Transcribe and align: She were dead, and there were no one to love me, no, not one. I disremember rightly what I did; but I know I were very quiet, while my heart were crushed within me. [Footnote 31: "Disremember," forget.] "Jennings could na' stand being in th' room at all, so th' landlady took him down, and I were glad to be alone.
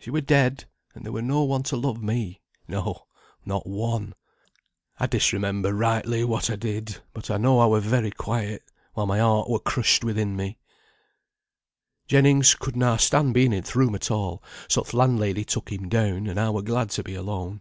She 0.00 0.10
were 0.10 0.20
dead, 0.20 0.64
and 0.96 1.04
there 1.04 1.12
were 1.12 1.22
no 1.22 1.44
one 1.44 1.62
to 1.62 1.76
love 1.76 2.02
me, 2.02 2.40
no, 2.66 3.04
not 3.44 3.64
one. 3.64 4.14
I 4.98 5.06
disremember 5.06 5.72
rightly 5.72 6.24
what 6.24 6.50
I 6.50 6.56
did; 6.56 7.00
but 7.14 7.30
I 7.30 7.36
know 7.36 7.60
I 7.60 7.66
were 7.66 7.78
very 7.78 8.10
quiet, 8.10 8.64
while 8.94 9.06
my 9.06 9.20
heart 9.20 9.48
were 9.48 9.60
crushed 9.60 10.02
within 10.02 10.34
me. 10.34 10.58
[Footnote 12.08 12.18
31: 12.22 12.22
"Disremember," 12.24 12.40
forget.] 12.40 12.40
"Jennings 12.42 12.54
could 12.56 12.76
na' 12.76 12.96
stand 12.96 13.34
being 13.34 13.52
in 13.52 13.62
th' 13.62 13.76
room 13.76 13.94
at 13.94 14.10
all, 14.10 14.42
so 14.66 14.82
th' 14.82 14.94
landlady 14.94 15.44
took 15.44 15.70
him 15.70 15.88
down, 15.88 16.26
and 16.26 16.40
I 16.40 16.50
were 16.50 16.62
glad 16.62 16.90
to 16.90 17.04
be 17.04 17.14
alone. 17.14 17.60